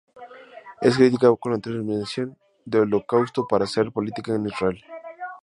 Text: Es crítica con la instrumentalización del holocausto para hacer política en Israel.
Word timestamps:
Es 0.81 0.97
crítica 0.97 1.27
con 1.39 1.51
la 1.51 1.57
instrumentalización 1.59 2.35
del 2.65 2.81
holocausto 2.81 3.45
para 3.47 3.65
hacer 3.65 3.91
política 3.91 4.33
en 4.33 4.47
Israel. 4.47 4.83